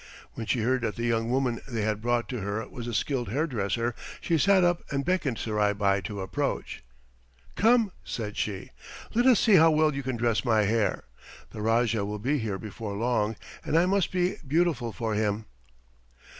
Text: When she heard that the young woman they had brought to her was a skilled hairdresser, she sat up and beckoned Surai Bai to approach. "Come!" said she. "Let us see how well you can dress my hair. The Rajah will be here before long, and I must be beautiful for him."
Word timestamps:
When 0.33 0.47
she 0.47 0.61
heard 0.61 0.81
that 0.81 0.95
the 0.95 1.05
young 1.05 1.29
woman 1.29 1.61
they 1.67 1.83
had 1.83 2.01
brought 2.01 2.27
to 2.29 2.39
her 2.39 2.67
was 2.67 2.87
a 2.87 2.93
skilled 2.95 3.29
hairdresser, 3.29 3.93
she 4.19 4.39
sat 4.39 4.63
up 4.63 4.81
and 4.89 5.05
beckoned 5.05 5.37
Surai 5.37 5.73
Bai 5.77 6.01
to 6.01 6.21
approach. 6.21 6.83
"Come!" 7.55 7.91
said 8.03 8.35
she. 8.35 8.71
"Let 9.13 9.27
us 9.27 9.39
see 9.39 9.57
how 9.57 9.69
well 9.69 9.93
you 9.93 10.01
can 10.01 10.17
dress 10.17 10.43
my 10.43 10.63
hair. 10.63 11.03
The 11.51 11.61
Rajah 11.61 12.03
will 12.03 12.17
be 12.17 12.39
here 12.39 12.57
before 12.57 12.95
long, 12.95 13.35
and 13.63 13.77
I 13.77 13.85
must 13.85 14.11
be 14.11 14.37
beautiful 14.47 14.91
for 14.91 15.13
him." 15.13 15.45